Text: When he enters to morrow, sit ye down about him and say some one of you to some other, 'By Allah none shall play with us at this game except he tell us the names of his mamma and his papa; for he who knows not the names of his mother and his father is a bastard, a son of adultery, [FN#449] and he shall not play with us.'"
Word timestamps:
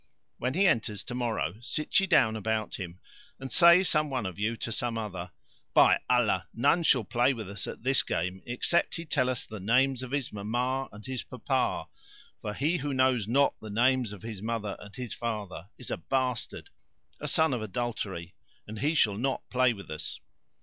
When 0.39 0.55
he 0.55 0.65
enters 0.65 1.03
to 1.03 1.13
morrow, 1.13 1.57
sit 1.61 1.99
ye 1.99 2.07
down 2.07 2.35
about 2.35 2.79
him 2.79 2.99
and 3.39 3.51
say 3.53 3.83
some 3.83 4.09
one 4.09 4.25
of 4.25 4.39
you 4.39 4.57
to 4.57 4.71
some 4.71 4.97
other, 4.97 5.29
'By 5.75 5.99
Allah 6.09 6.47
none 6.55 6.81
shall 6.81 7.03
play 7.03 7.35
with 7.35 7.47
us 7.47 7.67
at 7.67 7.83
this 7.83 8.01
game 8.01 8.41
except 8.47 8.95
he 8.95 9.05
tell 9.05 9.29
us 9.29 9.45
the 9.45 9.59
names 9.59 10.01
of 10.01 10.09
his 10.09 10.33
mamma 10.33 10.89
and 10.91 11.05
his 11.05 11.21
papa; 11.21 11.85
for 12.41 12.55
he 12.55 12.77
who 12.77 12.95
knows 12.95 13.27
not 13.27 13.53
the 13.61 13.69
names 13.69 14.11
of 14.11 14.23
his 14.23 14.41
mother 14.41 14.75
and 14.79 14.95
his 14.95 15.13
father 15.13 15.67
is 15.77 15.91
a 15.91 15.97
bastard, 15.97 16.71
a 17.19 17.27
son 17.27 17.53
of 17.53 17.61
adultery, 17.61 18.33
[FN#449] 18.63 18.67
and 18.69 18.79
he 18.79 18.95
shall 18.95 19.17
not 19.19 19.47
play 19.51 19.71
with 19.71 19.91
us.'" 19.91 20.19